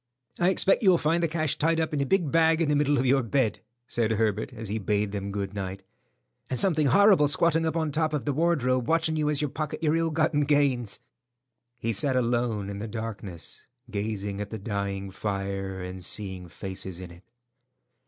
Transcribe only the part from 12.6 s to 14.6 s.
in the darkness, gazing at the